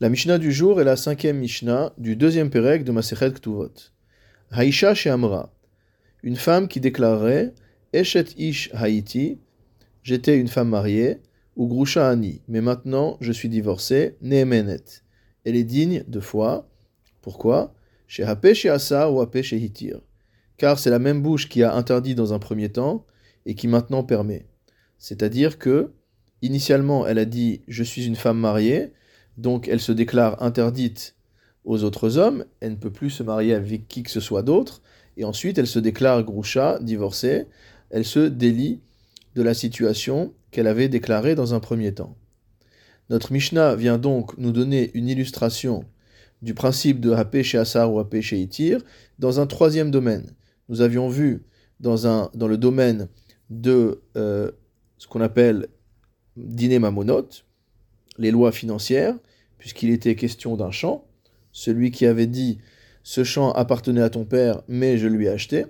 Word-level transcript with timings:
La 0.00 0.10
Mishnah 0.10 0.38
du 0.38 0.52
jour 0.52 0.80
est 0.80 0.84
la 0.84 0.94
cinquième 0.94 1.38
Mishnah 1.38 1.92
du 1.98 2.14
deuxième 2.14 2.50
Pérec 2.50 2.84
de 2.84 2.92
Masechet 2.92 3.32
Ktuvot. 3.32 3.72
Haïcha 4.52 4.94
chez 4.94 5.10
Amra. 5.10 5.52
Une 6.22 6.36
femme 6.36 6.68
qui 6.68 6.78
déclarerait 6.78 7.52
Eshet 7.92 8.26
Ish 8.36 8.70
Haïti, 8.74 9.40
j'étais 10.04 10.38
une 10.38 10.46
femme 10.46 10.68
mariée, 10.68 11.20
ou 11.56 11.66
Grusha 11.66 12.08
Ani, 12.08 12.42
mais 12.46 12.60
maintenant 12.60 13.16
je 13.20 13.32
suis 13.32 13.48
divorcée, 13.48 14.16
Nehemenet. 14.22 15.02
Elle 15.44 15.56
est 15.56 15.64
digne 15.64 16.04
de 16.06 16.20
foi. 16.20 16.70
Pourquoi? 17.20 17.74
Chez 18.06 18.22
Hape 18.22 18.54
chez 18.54 18.68
Asa 18.68 19.10
ou 19.10 19.20
Hape 19.20 19.42
chez 19.42 19.56
Hitir. 19.56 20.00
Car 20.58 20.78
c'est 20.78 20.90
la 20.90 21.00
même 21.00 21.22
bouche 21.22 21.48
qui 21.48 21.64
a 21.64 21.74
interdit 21.74 22.14
dans 22.14 22.32
un 22.32 22.38
premier 22.38 22.68
temps 22.68 23.04
et 23.46 23.56
qui 23.56 23.66
maintenant 23.66 24.04
permet. 24.04 24.46
C'est-à-dire 24.96 25.58
que, 25.58 25.90
initialement, 26.40 27.04
elle 27.04 27.18
a 27.18 27.24
dit 27.24 27.62
Je 27.66 27.82
suis 27.82 28.06
une 28.06 28.14
femme 28.14 28.38
mariée 28.38 28.92
donc 29.38 29.68
elle 29.68 29.80
se 29.80 29.92
déclare 29.92 30.42
interdite 30.42 31.14
aux 31.64 31.84
autres 31.84 32.18
hommes, 32.18 32.44
elle 32.60 32.72
ne 32.72 32.76
peut 32.76 32.92
plus 32.92 33.10
se 33.10 33.22
marier 33.22 33.54
avec 33.54 33.88
qui 33.88 34.02
que 34.02 34.10
ce 34.10 34.20
soit 34.20 34.42
d'autre, 34.42 34.82
et 35.16 35.24
ensuite 35.24 35.58
elle 35.58 35.66
se 35.66 35.78
déclare 35.78 36.22
groucha, 36.24 36.78
divorcée, 36.80 37.46
elle 37.90 38.04
se 38.04 38.20
délie 38.20 38.80
de 39.34 39.42
la 39.42 39.54
situation 39.54 40.34
qu'elle 40.50 40.66
avait 40.66 40.88
déclarée 40.88 41.34
dans 41.34 41.54
un 41.54 41.60
premier 41.60 41.94
temps. 41.94 42.16
Notre 43.10 43.32
Mishnah 43.32 43.76
vient 43.76 43.98
donc 43.98 44.36
nous 44.36 44.52
donner 44.52 44.90
une 44.94 45.08
illustration 45.08 45.84
du 46.42 46.54
principe 46.54 47.00
de 47.00 47.12
Hapé 47.12 47.42
chez 47.42 47.58
Asar 47.58 47.92
ou 47.92 47.98
Hapé 47.98 48.22
chez 48.22 48.38
Itir 48.38 48.80
dans 49.18 49.40
un 49.40 49.46
troisième 49.46 49.90
domaine. 49.90 50.34
Nous 50.68 50.80
avions 50.80 51.08
vu 51.08 51.44
dans, 51.80 52.06
un, 52.06 52.30
dans 52.34 52.48
le 52.48 52.58
domaine 52.58 53.08
de 53.50 54.02
euh, 54.16 54.50
ce 54.98 55.06
qu'on 55.06 55.20
appelle 55.20 55.68
dîner 56.36 56.78
mamonot, 56.78 57.28
les 58.18 58.30
lois 58.30 58.52
financières, 58.52 59.16
puisqu'il 59.58 59.90
était 59.90 60.14
question 60.14 60.56
d'un 60.56 60.70
champ. 60.70 61.04
Celui 61.52 61.90
qui 61.90 62.06
avait 62.06 62.26
dit 62.26 62.58
ce 63.02 63.24
champ 63.24 63.52
appartenait 63.52 64.02
à 64.02 64.10
ton 64.10 64.24
père, 64.24 64.62
mais 64.68 64.98
je 64.98 65.08
lui 65.08 65.26
ai 65.26 65.30
acheté. 65.30 65.64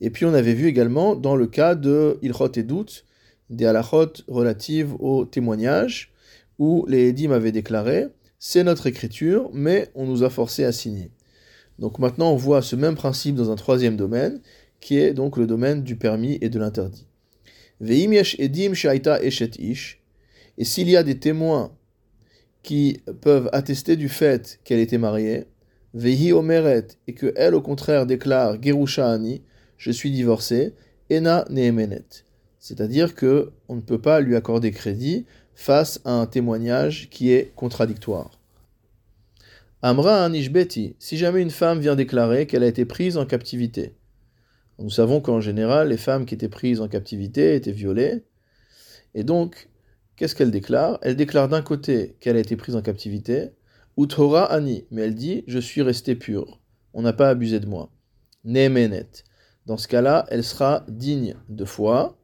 Et 0.00 0.10
puis 0.10 0.26
on 0.26 0.34
avait 0.34 0.54
vu 0.54 0.66
également 0.66 1.16
dans 1.16 1.36
le 1.36 1.46
cas 1.46 1.74
de 1.74 2.18
Ilchot 2.22 2.52
et 2.56 2.62
doute, 2.62 3.04
des 3.48 3.64
halachot 3.64 4.12
relatives 4.28 4.94
au 4.98 5.24
témoignage, 5.24 6.12
où 6.58 6.84
les 6.88 7.08
Edim 7.08 7.30
avaient 7.30 7.52
déclaré 7.52 8.08
c'est 8.38 8.64
notre 8.64 8.86
écriture, 8.86 9.50
mais 9.52 9.88
on 9.94 10.06
nous 10.06 10.22
a 10.22 10.30
forcé 10.30 10.64
à 10.64 10.72
signer. 10.72 11.10
Donc 11.78 11.98
maintenant 11.98 12.32
on 12.32 12.36
voit 12.36 12.62
ce 12.62 12.76
même 12.76 12.94
principe 12.94 13.34
dans 13.34 13.50
un 13.50 13.56
troisième 13.56 13.96
domaine, 13.96 14.40
qui 14.80 14.98
est 14.98 15.14
donc 15.14 15.36
le 15.36 15.46
domaine 15.46 15.82
du 15.82 15.96
permis 15.96 16.38
et 16.40 16.48
de 16.48 16.58
l'interdit. 16.58 17.06
Veim 17.80 18.12
edim 18.12 18.74
shaita 18.74 19.22
eshet 19.22 19.58
ish. 19.58 20.00
Et 20.58 20.64
s'il 20.64 20.88
y 20.88 20.96
a 20.96 21.02
des 21.02 21.18
témoins 21.18 21.72
qui 22.62 23.00
peuvent 23.20 23.48
attester 23.52 23.96
du 23.96 24.08
fait 24.08 24.58
qu'elle 24.64 24.80
était 24.80 24.98
mariée, 24.98 25.46
Vehi 25.94 26.32
Omeret, 26.32 26.88
et 27.06 27.14
que 27.14 27.32
elle 27.36 27.54
au 27.54 27.62
contraire 27.62 28.06
déclare 28.06 28.62
Gerusha 28.62 29.10
Ani, 29.10 29.42
je 29.78 29.90
suis 29.90 30.10
divorcée, 30.10 30.74
Ena 31.10 31.44
Nehemenet. 31.48 32.24
C'est-à-dire 32.58 33.14
que 33.14 33.52
on 33.68 33.76
ne 33.76 33.80
peut 33.80 34.00
pas 34.00 34.20
lui 34.20 34.36
accorder 34.36 34.72
crédit 34.72 35.26
face 35.54 36.00
à 36.04 36.12
un 36.12 36.26
témoignage 36.26 37.08
qui 37.10 37.30
est 37.32 37.52
contradictoire. 37.54 38.40
Amra 39.82 40.24
Anishbeti, 40.24 40.96
si 40.98 41.16
jamais 41.16 41.42
une 41.42 41.50
femme 41.50 41.80
vient 41.80 41.94
déclarer 41.94 42.46
qu'elle 42.46 42.64
a 42.64 42.66
été 42.66 42.84
prise 42.84 43.16
en 43.16 43.24
captivité. 43.24 43.94
Nous 44.78 44.90
savons 44.90 45.20
qu'en 45.20 45.40
général, 45.40 45.88
les 45.88 45.96
femmes 45.96 46.26
qui 46.26 46.34
étaient 46.34 46.48
prises 46.48 46.80
en 46.80 46.88
captivité 46.88 47.54
étaient 47.54 47.72
violées, 47.72 48.24
et 49.14 49.22
donc 49.22 49.68
qu'est-ce 50.16 50.34
qu'elle 50.34 50.50
déclare? 50.50 50.98
Elle 51.02 51.16
déclare 51.16 51.48
d'un 51.48 51.62
côté 51.62 52.16
qu'elle 52.20 52.36
a 52.36 52.40
été 52.40 52.56
prise 52.56 52.76
en 52.76 52.82
captivité, 52.82 53.50
ou 53.96 54.06
Ani, 54.50 54.84
mais 54.90 55.02
elle 55.02 55.14
dit 55.14 55.44
Je 55.46 55.58
suis 55.58 55.82
restée 55.82 56.14
pure, 56.14 56.60
on 56.92 57.02
n'a 57.02 57.12
pas 57.12 57.28
abusé 57.28 57.60
de 57.60 57.66
moi. 57.66 57.90
Nemenet. 58.44 59.08
Dans 59.66 59.76
ce 59.76 59.88
cas-là, 59.88 60.26
elle 60.30 60.44
sera 60.44 60.84
digne 60.88 61.36
de 61.48 61.64
foi. 61.64 62.16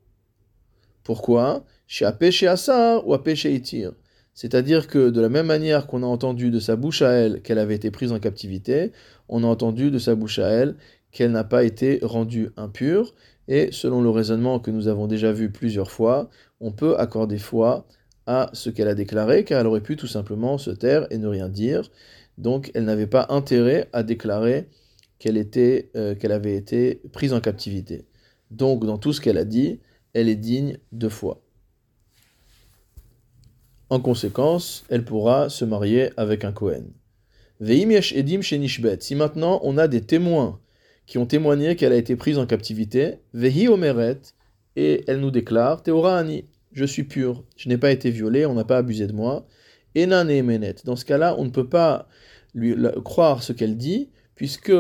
Pourquoi? 1.03 1.65
Chez 1.87 2.09
chez 2.31 2.47
Assar 2.47 3.07
ou 3.07 3.17
chez 3.35 3.55
Itir. 3.55 3.93
C'est-à-dire 4.35 4.87
que 4.87 5.11
de 5.11 5.21
la 5.21 5.29
même 5.29 5.47
manière 5.47 5.87
qu'on 5.87 6.03
a 6.03 6.07
entendu 6.07 6.51
de 6.51 6.61
sa 6.61 6.77
bouche 6.77 7.03
à 7.03 7.11
elle 7.11 7.43
qu'elle 7.43 7.59
avait 7.59 7.75
été 7.75 7.91
prise 7.91 8.13
en 8.13 8.19
captivité, 8.19 8.93
on 9.29 9.45
a 9.45 9.47
entendu 9.47 9.91
de 9.91 9.99
sa 9.99 10.15
bouche 10.15 10.39
à 10.39 10.49
elle 10.49 10.77
qu'elle 11.11 11.33
n'a 11.33 11.45
pas 11.45 11.65
été 11.65 11.99
rendue 12.03 12.51
impure, 12.57 13.15
et 13.49 13.71
selon 13.73 14.03
le 14.03 14.11
raisonnement 14.11 14.61
que 14.61 14.71
nous 14.71 14.89
avons 14.89 15.07
déjà 15.07 15.33
vu 15.33 15.51
plusieurs 15.51 15.91
fois, 15.91 16.31
on 16.61 16.73
peut 16.73 16.97
accorder 16.99 17.39
foi 17.39 17.87
à 18.27 18.51
ce 18.53 18.71
qu'elle 18.71 18.89
a 18.89 18.95
déclaré, 18.95 19.45
car 19.45 19.61
elle 19.61 19.67
aurait 19.67 19.81
pu 19.81 19.97
tout 19.97 20.07
simplement 20.07 20.59
se 20.59 20.71
taire 20.71 21.07
et 21.11 21.19
ne 21.19 21.27
rien 21.27 21.49
dire. 21.49 21.91
Donc 22.39 22.71
elle 22.75 22.85
n'avait 22.85 23.07
pas 23.07 23.27
intérêt 23.31 23.89
à 23.93 24.03
déclarer 24.03 24.69
qu'elle 25.19 25.45
euh, 25.97 26.15
avait 26.31 26.57
été 26.57 27.01
prise 27.13 27.33
en 27.33 27.41
captivité. 27.41 28.07
Donc 28.51 28.85
dans 28.85 28.99
tout 28.99 29.13
ce 29.13 29.21
qu'elle 29.21 29.39
a 29.39 29.45
dit, 29.45 29.81
elle 30.15 30.29
est 30.29 30.37
digne 30.37 30.79
de 30.93 31.09
foi. 31.09 31.43
En 33.91 34.01
conséquence, 34.01 34.85
elle 34.89 35.05
pourra 35.05 35.49
se 35.49 35.65
marier 35.65 36.11
avec 36.17 36.45
un 36.45 36.53
Kohen. 36.53 36.93
edim 37.61 38.41
Si 38.43 39.15
maintenant 39.15 39.61
on 39.63 39.79
a 39.79 39.87
des 39.87 40.01
témoins 40.01 40.61
qui 41.07 41.19
ont 41.19 41.27
témoigné 41.27 41.77
qu'elle 41.77 41.93
a 41.93 41.97
été 41.97 42.17
prise 42.17 42.39
en 42.39 42.47
captivité, 42.47 43.17
Vehi 43.35 43.69
Omeret, 43.69 44.21
et 44.77 45.05
elle 45.07 45.21
nous 45.21 45.31
déclare, 45.31 45.83
Théora 45.83 46.19
Ani, 46.19 46.45
je 46.73 46.85
suis 46.85 47.05
pure, 47.05 47.45
je 47.57 47.69
n'ai 47.69 47.77
pas 47.77 47.91
été 47.91 48.11
violée, 48.11 48.47
on 48.47 48.55
n'a 48.55 48.65
pas 48.65 48.79
abusé 48.79 49.07
de 49.07 49.13
moi. 49.13 49.47
Enan 49.95 50.29
et 50.29 50.43
Menet. 50.43 50.77
Dans 50.85 50.97
ce 50.97 51.05
cas-là, 51.05 51.35
on 51.39 51.45
ne 51.45 51.51
peut 51.51 51.69
pas 51.69 52.09
lui 52.55 52.75
croire 53.05 53.43
ce 53.43 53.53
qu'elle 53.53 53.77
dit, 53.77 54.11
puisque 54.35 54.73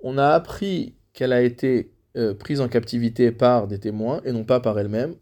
on 0.00 0.18
a 0.18 0.28
appris 0.28 0.94
qu'elle 1.12 1.32
a 1.32 1.42
été 1.42 1.92
euh, 2.16 2.34
prise 2.34 2.60
en 2.60 2.68
captivité 2.68 3.32
par 3.32 3.66
des 3.66 3.78
témoins 3.78 4.20
et 4.24 4.32
non 4.32 4.44
pas 4.44 4.60
par 4.60 4.78
elle-même. 4.78 5.14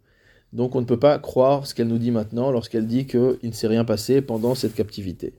Donc 0.53 0.75
on 0.75 0.81
ne 0.81 0.87
peut 0.87 0.99
pas 0.99 1.19
croire 1.19 1.67
ce 1.67 1.75
qu'elle 1.75 1.89
nous 1.89 1.99
dit 1.99 2.11
maintenant 2.11 2.51
lorsqu'elle 2.51 2.87
dit 2.87 3.07
qu'il 3.07 3.39
ne 3.43 3.53
s'est 3.53 3.67
rien 3.67 3.85
passé 3.85 4.21
pendant 4.21 4.55
cette 4.55 4.75
captivité. 4.75 5.33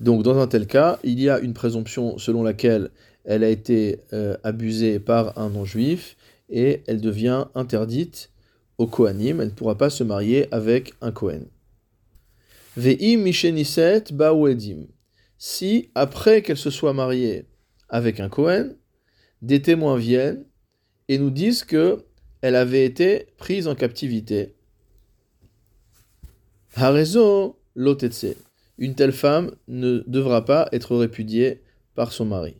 Donc 0.00 0.22
dans 0.22 0.38
un 0.38 0.46
tel 0.46 0.66
cas, 0.66 0.98
il 1.02 1.20
y 1.20 1.28
a 1.28 1.40
une 1.40 1.54
présomption 1.54 2.18
selon 2.18 2.42
laquelle 2.42 2.90
elle 3.26 3.44
a 3.44 3.50
été 3.50 4.00
euh, 4.12 4.36
abusée 4.44 4.98
par 5.00 5.36
un 5.38 5.50
non-juif 5.50 6.16
et 6.48 6.82
elle 6.86 7.00
devient 7.00 7.46
interdite 7.54 8.30
au 8.78 8.86
Kohanim, 8.86 9.40
elle 9.40 9.48
ne 9.48 9.52
pourra 9.52 9.76
pas 9.76 9.90
se 9.90 10.04
marier 10.04 10.46
avec 10.52 10.94
un 11.00 11.10
Kohen. 11.10 11.46
Ve'im 12.76 13.18
misheniset 13.22 14.04
ba'uedim. 14.12 14.86
Si, 15.38 15.90
après 15.94 16.42
qu'elle 16.42 16.56
se 16.56 16.70
soit 16.70 16.92
mariée 16.92 17.46
avec 17.88 18.20
un 18.20 18.28
Kohen, 18.28 18.76
des 19.42 19.60
témoins 19.60 19.98
viennent 19.98 20.44
et 21.08 21.18
nous 21.18 21.30
disent 21.30 21.64
que 21.64 22.04
elle 22.42 22.54
avait 22.54 22.84
été 22.84 23.26
prise 23.38 23.66
en 23.66 23.74
captivité. 23.74 24.54
Harezo 26.74 27.58
lotetse. 27.74 28.36
Une 28.78 28.94
telle 28.94 29.12
femme 29.12 29.52
ne 29.68 30.04
devra 30.06 30.44
pas 30.44 30.68
être 30.72 30.94
répudiée 30.96 31.62
par 31.94 32.12
son 32.12 32.26
mari. 32.26 32.56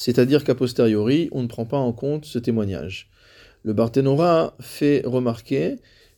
C'est-à-dire 0.00 0.44
qu'a 0.44 0.54
posteriori, 0.54 1.28
on 1.32 1.42
ne 1.42 1.48
prend 1.48 1.64
pas 1.64 1.78
en 1.78 1.92
compte 1.92 2.24
ce 2.24 2.38
témoignage 2.38 3.10
le 3.68 3.74
Barthénora 3.74 4.56
fait 4.60 5.02
remarquer 5.04 5.76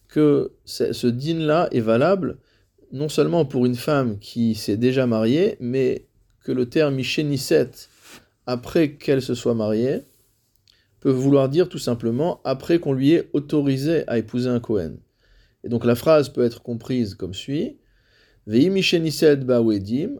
que 0.08 0.52
ce 0.64 1.06
dîne-là 1.06 1.68
est 1.72 1.80
valable 1.80 2.38
non 2.92 3.08
seulement 3.08 3.44
pour 3.44 3.66
une 3.66 3.76
femme 3.76 4.18
qui 4.18 4.54
s'est 4.54 4.76
déjà 4.76 5.06
mariée, 5.06 5.56
mais 5.60 6.06
que 6.44 6.52
le 6.52 6.68
terme 6.68 6.94
Mishénisset, 6.94 7.70
après 8.46 8.92
qu'elle 8.92 9.20
se 9.20 9.34
soit 9.34 9.54
mariée, 9.54 10.02
peut 11.00 11.10
vouloir 11.10 11.48
dire 11.48 11.68
tout 11.68 11.78
simplement 11.78 12.40
après 12.44 12.78
qu'on 12.78 12.92
lui 12.92 13.12
ait 13.12 13.30
autorisé 13.32 14.04
à 14.08 14.18
épouser 14.18 14.48
un 14.48 14.60
Kohen. 14.60 14.98
Et 15.64 15.68
donc 15.68 15.84
la 15.84 15.94
phrase 15.94 16.28
peut 16.28 16.44
être 16.44 16.62
comprise 16.62 17.14
comme 17.14 17.34
suit 17.34 17.78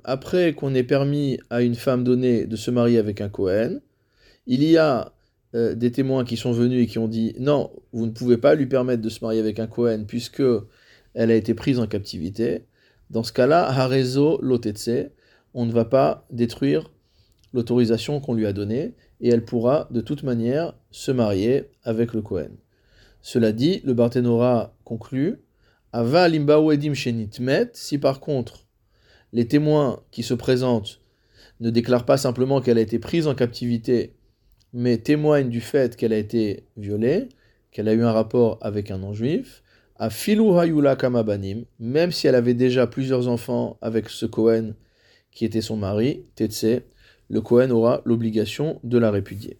après 0.04 0.52
qu'on 0.54 0.74
ait 0.74 0.82
permis 0.82 1.38
à 1.48 1.62
une 1.62 1.74
femme 1.74 2.04
donnée 2.04 2.46
de 2.46 2.56
se 2.56 2.70
marier 2.70 2.98
avec 2.98 3.20
un 3.20 3.28
Kohen, 3.28 3.80
il 4.46 4.62
y 4.62 4.76
a 4.76 5.12
euh, 5.54 5.74
des 5.74 5.90
témoins 5.90 6.24
qui 6.24 6.36
sont 6.36 6.52
venus 6.52 6.84
et 6.84 6.86
qui 6.86 6.98
ont 6.98 7.08
dit 7.08 7.34
non, 7.38 7.70
vous 7.92 8.06
ne 8.06 8.12
pouvez 8.12 8.36
pas 8.36 8.54
lui 8.54 8.66
permettre 8.66 9.02
de 9.02 9.08
se 9.08 9.24
marier 9.24 9.40
avec 9.40 9.58
un 9.58 9.66
Cohen 9.66 10.04
puisque 10.06 10.42
elle 11.14 11.30
a 11.30 11.34
été 11.34 11.54
prise 11.54 11.78
en 11.78 11.86
captivité. 11.86 12.64
Dans 13.10 13.22
ce 13.24 13.32
cas-là, 13.32 13.68
Harezo 13.68 14.40
Lotetse, 14.42 15.10
on 15.54 15.66
ne 15.66 15.72
va 15.72 15.84
pas 15.84 16.26
détruire 16.30 16.90
l'autorisation 17.52 18.20
qu'on 18.20 18.34
lui 18.34 18.46
a 18.46 18.52
donnée 18.52 18.94
et 19.20 19.28
elle 19.28 19.44
pourra 19.44 19.88
de 19.90 20.00
toute 20.00 20.22
manière 20.22 20.74
se 20.90 21.10
marier 21.10 21.64
avec 21.82 22.14
le 22.14 22.22
Cohen. 22.22 22.50
Cela 23.22 23.52
dit, 23.52 23.80
le 23.84 23.92
Barthénora 23.92 24.74
conclut 24.84 25.40
Ava 25.92 26.28
edim 26.28 26.94
shenitmet, 26.94 27.70
si 27.74 27.98
par 27.98 28.20
contre 28.20 28.66
les 29.32 29.46
témoins 29.46 30.00
qui 30.10 30.22
se 30.22 30.34
présentent 30.34 31.00
ne 31.60 31.70
déclarent 31.70 32.06
pas 32.06 32.16
simplement 32.16 32.60
qu'elle 32.60 32.78
a 32.78 32.82
été 32.82 32.98
prise 32.98 33.26
en 33.26 33.34
captivité 33.34 34.14
mais 34.72 34.98
témoigne 34.98 35.48
du 35.48 35.60
fait 35.60 35.96
qu'elle 35.96 36.12
a 36.12 36.18
été 36.18 36.64
violée, 36.76 37.28
qu'elle 37.72 37.88
a 37.88 37.92
eu 37.92 38.02
un 38.02 38.12
rapport 38.12 38.58
avec 38.60 38.90
un 38.90 38.98
non-juif, 38.98 39.62
à 39.96 40.10
Filou 40.10 40.56
Hayula 40.58 40.96
Kamabanim, 40.96 41.64
même 41.78 42.12
si 42.12 42.26
elle 42.26 42.34
avait 42.34 42.54
déjà 42.54 42.86
plusieurs 42.86 43.28
enfants 43.28 43.76
avec 43.82 44.08
ce 44.08 44.26
Cohen 44.26 44.74
qui 45.32 45.44
était 45.44 45.60
son 45.60 45.76
mari, 45.76 46.24
Tetse, 46.34 46.82
le 47.28 47.40
Cohen 47.40 47.70
aura 47.70 48.02
l'obligation 48.04 48.80
de 48.82 48.98
la 48.98 49.10
répudier. 49.10 49.58